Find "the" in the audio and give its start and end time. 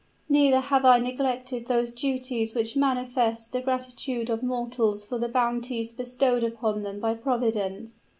3.53-3.61, 5.19-5.29